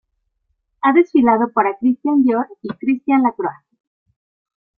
Ha 0.81 0.93
desfilado 0.93 1.51
para 1.53 1.77
Christian 1.77 2.23
Dior 2.23 2.47
y 2.63 2.69
Christian 2.69 3.21
Lacroix. 3.21 3.53